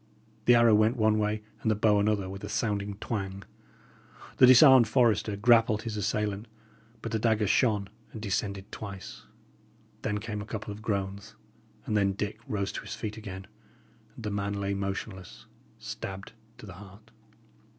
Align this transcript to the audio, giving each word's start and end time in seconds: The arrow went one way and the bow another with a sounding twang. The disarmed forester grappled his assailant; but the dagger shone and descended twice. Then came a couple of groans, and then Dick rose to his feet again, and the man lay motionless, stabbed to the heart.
The 0.45 0.55
arrow 0.55 0.73
went 0.73 0.97
one 0.97 1.19
way 1.19 1.43
and 1.61 1.69
the 1.69 1.75
bow 1.75 1.99
another 1.99 2.27
with 2.27 2.43
a 2.43 2.49
sounding 2.49 2.95
twang. 2.95 3.43
The 4.37 4.47
disarmed 4.47 4.87
forester 4.87 5.35
grappled 5.35 5.83
his 5.83 5.95
assailant; 5.95 6.47
but 7.03 7.11
the 7.11 7.19
dagger 7.19 7.45
shone 7.45 7.87
and 8.11 8.19
descended 8.19 8.71
twice. 8.71 9.25
Then 10.01 10.17
came 10.17 10.41
a 10.41 10.45
couple 10.47 10.71
of 10.73 10.81
groans, 10.81 11.35
and 11.85 11.95
then 11.95 12.13
Dick 12.13 12.39
rose 12.47 12.71
to 12.71 12.81
his 12.81 12.95
feet 12.95 13.15
again, 13.15 13.45
and 14.15 14.23
the 14.23 14.31
man 14.31 14.53
lay 14.55 14.73
motionless, 14.73 15.45
stabbed 15.77 16.31
to 16.57 16.65
the 16.65 16.73
heart. 16.81 17.11